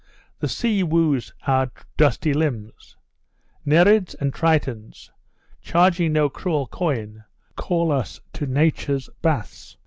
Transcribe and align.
The 0.39 0.47
sea 0.47 0.81
woos 0.81 1.31
our 1.45 1.69
dusty 1.95 2.33
limbs: 2.33 2.97
Nereids 3.67 4.15
and 4.15 4.33
Tritons, 4.33 5.11
charging 5.61 6.11
no 6.13 6.27
cruel 6.27 6.65
coin, 6.65 7.23
call 7.55 7.91
us 7.91 8.19
to 8.33 8.47
Nature's 8.47 9.11
baths. 9.21 9.77